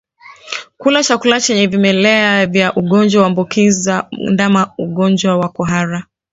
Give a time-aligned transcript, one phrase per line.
[0.77, 6.05] Kula chakula chenye vimelea vya ugonjwa huambukiza ndama ugonjwa wa kuhara